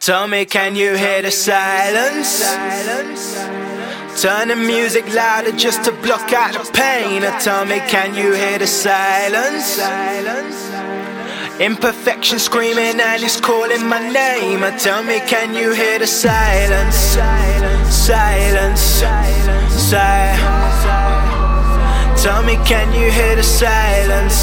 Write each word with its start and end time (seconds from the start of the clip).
Tell 0.00 0.26
me, 0.28 0.44
can 0.44 0.76
you 0.76 0.96
hear 0.96 1.22
the 1.22 1.30
silence? 1.30 2.42
Turn 4.20 4.48
the 4.48 4.56
music 4.56 5.06
louder 5.14 5.52
just 5.52 5.84
to 5.84 5.92
block 5.92 6.32
out 6.32 6.52
the 6.52 6.70
pain. 6.72 7.22
Tell 7.40 7.64
me, 7.64 7.78
can 7.88 8.14
you 8.14 8.32
hear 8.34 8.58
the 8.58 8.66
silence? 8.66 9.78
Imperfection 11.60 12.38
screaming 12.38 13.00
and 13.00 13.22
it's 13.22 13.40
calling 13.40 13.86
my 13.86 14.00
name. 14.12 14.60
Tell 14.78 15.02
me, 15.02 15.20
can 15.20 15.54
you 15.54 15.72
hear 15.72 15.98
the 15.98 16.06
silence? 16.06 16.96
Silence, 17.90 18.80
silence. 18.80 19.92
Tell 22.22 22.42
me, 22.42 22.56
can 22.66 22.92
you 22.92 23.10
hear 23.10 23.36
the 23.36 23.42
silence? 23.42 24.34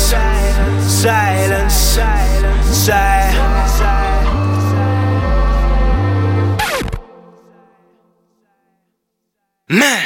Silence, 0.91 1.73
silence. 1.73 3.58
Man, 9.71 10.01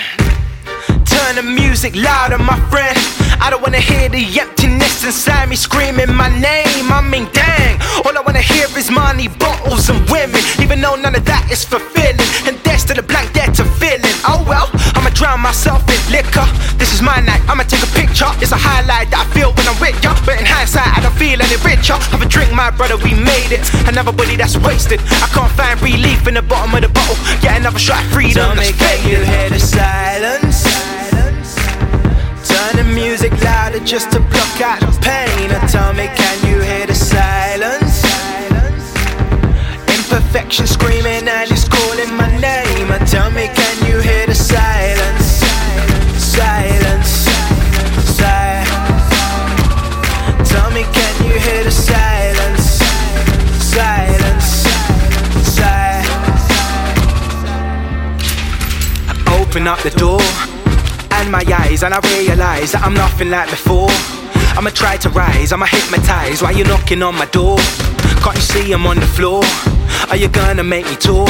turn 1.05 1.37
the 1.37 1.41
music 1.41 1.95
louder, 1.95 2.37
my 2.37 2.59
friend. 2.69 2.99
I 3.39 3.47
don't 3.49 3.61
wanna 3.61 3.79
hear 3.79 4.09
the 4.09 4.19
emptiness 4.37 5.05
inside 5.05 5.47
me 5.47 5.55
screaming 5.55 6.13
my 6.13 6.27
name. 6.27 6.91
I 6.91 6.99
mean, 6.99 7.29
dang, 7.31 7.79
all 8.03 8.11
I 8.11 8.19
wanna 8.25 8.41
hear 8.41 8.67
is 8.75 8.91
money, 8.91 9.29
bottles, 9.29 9.87
and 9.89 10.03
women. 10.09 10.43
Even 10.59 10.81
though 10.81 10.95
none 10.95 11.15
of 11.15 11.23
that 11.23 11.49
is 11.49 11.63
fulfilling, 11.63 12.19
and 12.43 12.59
there's 12.65 12.81
still 12.81 12.99
a 12.99 13.03
blank 13.03 13.31
to 13.55 13.63
fill 13.79 14.03
in. 14.03 14.17
Oh 14.27 14.43
well, 14.47 14.67
I'ma 14.95 15.09
drown 15.11 15.39
myself 15.39 15.87
in 15.87 16.01
liquor. 16.11 16.45
This 16.75 16.91
is 16.93 17.01
my 17.01 17.19
night, 17.21 17.41
I'ma 17.47 17.63
take 17.63 17.83
a 17.83 17.91
picture. 17.95 18.27
It's 18.43 18.51
a 18.51 18.59
highlight 18.59 19.11
that 19.11 19.27
I 19.27 19.32
richer. 21.83 21.99
Have 22.11 22.21
a 22.21 22.25
drink, 22.25 22.51
my 22.53 22.71
brother, 22.71 22.97
we 22.97 23.13
made 23.13 23.51
it. 23.51 23.61
Another 23.87 24.11
body 24.11 24.35
that's 24.35 24.57
wasted. 24.57 24.99
I 25.01 25.27
can't 25.33 25.51
find 25.51 25.81
relief 25.81 26.27
in 26.27 26.35
the 26.35 26.41
bottom 26.41 26.73
of 26.75 26.81
the 26.81 26.89
bottle. 26.89 27.15
Get 27.41 27.59
another 27.59 27.79
shot 27.79 28.03
of 28.03 28.11
freedom. 28.11 28.57
Me, 28.57 28.71
can 28.71 29.09
you 29.09 29.23
hear 29.23 29.49
the 29.49 29.59
silence? 29.59 30.63
Turn 32.47 32.75
the 32.77 32.83
music 32.93 33.31
louder 33.43 33.79
just 33.79 34.11
to 34.11 34.19
block 34.19 34.61
out 34.61 34.79
the 34.79 34.97
pain. 35.01 35.51
And 35.51 35.69
tell 35.69 35.93
me, 35.93 36.07
can 36.15 36.37
you 36.47 36.61
hear 36.61 36.87
the 36.87 36.95
silence? 36.95 38.03
Imperfection 39.87 40.67
screaming 40.67 41.27
and 41.27 41.49
Open 59.53 59.67
up 59.67 59.77
the 59.85 59.91
door 59.91 60.17
and 61.21 61.31
my 61.31 61.45
eyes, 61.61 61.83
and 61.83 61.93
I 61.93 62.01
realize 62.17 62.71
that 62.71 62.81
I'm 62.81 62.95
nothing 62.95 63.29
like 63.29 63.51
before. 63.51 63.85
I'ma 64.57 64.73
try 64.73 64.97
to 64.97 65.13
rise, 65.13 65.53
I'ma 65.53 65.69
hypnotize 65.69 66.41
Why 66.41 66.57
you're 66.57 66.65
knocking 66.65 67.03
on 67.03 67.13
my 67.13 67.29
door. 67.29 67.61
Can't 68.25 68.33
you 68.33 68.41
see 68.41 68.73
I'm 68.73 68.87
on 68.87 68.97
the 68.97 69.05
floor? 69.05 69.45
Are 70.09 70.17
you 70.17 70.27
gonna 70.29 70.63
make 70.63 70.89
me 70.89 70.95
talk? 70.97 71.29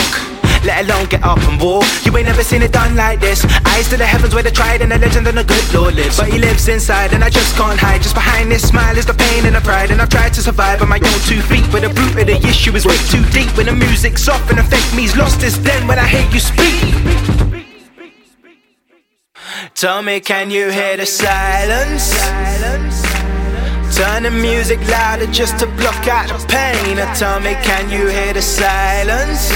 Let 0.63 0.87
alone 0.87 1.11
get 1.11 1.21
up 1.21 1.43
and 1.51 1.59
walk. 1.59 1.83
You 2.07 2.15
ain't 2.15 2.31
never 2.31 2.47
seen 2.47 2.61
it 2.61 2.71
done 2.71 2.95
like 2.95 3.19
this. 3.19 3.43
Eyes 3.75 3.89
to 3.89 3.97
the 3.97 4.07
heavens 4.07 4.33
where 4.33 4.41
the 4.41 4.51
tried 4.51 4.79
and 4.79 4.89
the 4.89 4.99
legend 4.99 5.27
and 5.27 5.37
the 5.37 5.43
good 5.43 5.73
Lord 5.75 5.95
lives. 5.95 6.15
But 6.15 6.31
he 6.31 6.39
lives 6.39 6.69
inside 6.69 7.11
and 7.11 7.25
I 7.25 7.29
just 7.29 7.57
can't 7.57 7.77
hide. 7.77 8.03
Just 8.03 8.15
behind 8.15 8.49
this 8.49 8.65
smile 8.65 8.97
is 8.97 9.05
the 9.05 9.19
pain 9.19 9.43
and 9.43 9.53
the 9.53 9.59
pride. 9.59 9.91
And 9.91 10.01
I've 10.01 10.07
tried 10.07 10.31
to 10.35 10.41
survive 10.41 10.81
on 10.81 10.87
my 10.87 11.03
own 11.03 11.19
two 11.27 11.43
feet. 11.51 11.67
But 11.75 11.81
the 11.81 11.91
root 11.91 12.15
of 12.15 12.27
the 12.27 12.39
issue 12.47 12.71
is 12.71 12.85
way 12.85 12.95
too 13.11 13.25
deep. 13.35 13.51
When 13.57 13.65
the 13.65 13.75
music's 13.75 14.29
off 14.29 14.49
and 14.49 14.63
fake 14.63 14.87
me's 14.95 15.17
lost 15.17 15.43
is 15.43 15.61
then 15.61 15.85
when 15.89 15.99
I 15.99 16.07
hear 16.07 16.23
you 16.31 16.39
speak. 16.39 17.32
Tell 19.75 20.01
me, 20.01 20.19
can 20.19 20.51
you 20.51 20.69
hear 20.69 20.97
the 20.97 21.05
silence? 21.05 22.11
Turn 23.95 24.23
the 24.23 24.31
music 24.31 24.79
louder 24.89 25.27
just 25.27 25.57
to 25.59 25.67
block 25.77 26.07
out 26.07 26.27
the 26.27 26.45
pain. 26.47 26.97
Tell 27.15 27.39
me, 27.39 27.53
can 27.63 27.89
you 27.89 28.07
hear 28.07 28.33
the 28.33 28.41
silence? 28.41 29.51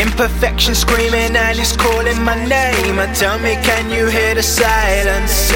Imperfection 0.00 0.74
screaming 0.74 1.36
and 1.36 1.58
it's 1.58 1.76
calling 1.76 2.22
my 2.22 2.36
name. 2.46 2.96
Tell 3.14 3.38
me, 3.38 3.54
can 3.62 3.90
you 3.90 4.06
hear 4.06 4.34
the 4.34 4.42
silence? 4.42 5.52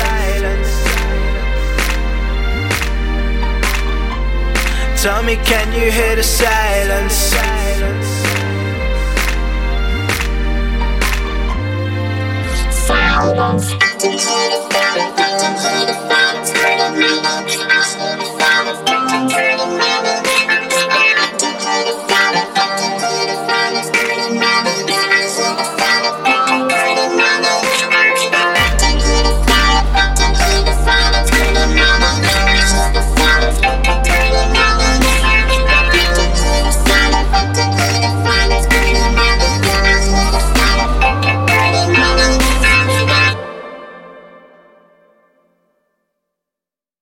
Tell 5.03 5.23
me, 5.23 5.37
can 5.37 5.73
you 5.73 5.91
hear 5.91 6.17
the 6.17 6.23
silence? 6.23 7.33
Silence. 13.29 13.75